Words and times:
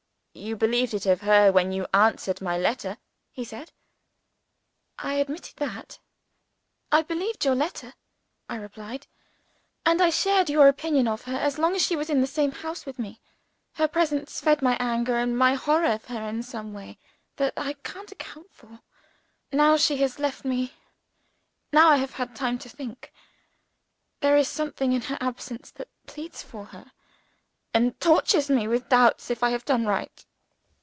"You 0.33 0.55
believed 0.55 0.93
it 0.93 1.05
of 1.05 1.21
her, 1.21 1.51
when 1.51 1.73
you 1.73 1.85
answered 1.93 2.39
my 2.41 2.57
letter," 2.57 2.97
he 3.31 3.43
said. 3.43 3.73
I 4.97 5.15
admitted 5.15 5.57
that. 5.57 5.99
"I 6.89 7.01
believed 7.01 7.43
your 7.43 7.53
letter," 7.53 7.95
I 8.47 8.55
replied; 8.55 9.07
"and 9.85 10.01
I 10.01 10.09
shared 10.09 10.49
your 10.49 10.69
opinion 10.69 11.05
of 11.09 11.23
her 11.23 11.35
as 11.37 11.57
long 11.59 11.75
as 11.75 11.85
she 11.85 11.97
was 11.97 12.09
in 12.09 12.21
the 12.21 12.27
same 12.27 12.53
house 12.53 12.85
with 12.85 12.97
me. 12.97 13.19
Her 13.73 13.89
presence 13.89 14.39
fed 14.39 14.61
my 14.61 14.77
anger 14.79 15.17
and 15.17 15.37
my 15.37 15.55
horror 15.55 15.91
of 15.91 16.05
her 16.05 16.21
in 16.29 16.43
some 16.43 16.73
way 16.73 16.97
that 17.35 17.53
I 17.57 17.73
can't 17.83 18.11
account 18.13 18.51
for. 18.53 18.79
Now 19.51 19.75
she 19.75 19.97
has 19.97 20.17
left 20.17 20.45
me 20.45 20.73
now 21.73 21.89
I 21.89 21.97
have 21.97 22.13
had 22.13 22.35
time 22.37 22.57
to 22.59 22.69
think 22.69 23.11
there 24.21 24.37
is 24.37 24.47
something 24.47 24.93
in 24.93 25.01
her 25.03 25.17
absence 25.19 25.71
that 25.71 25.89
pleads 26.07 26.41
for 26.41 26.67
her, 26.67 26.93
and 27.73 27.97
tortures 28.01 28.49
me 28.49 28.67
with 28.67 28.89
doubts 28.89 29.31
if 29.31 29.41
I 29.43 29.51
have 29.51 29.63
done 29.63 29.85
right. 29.85 30.25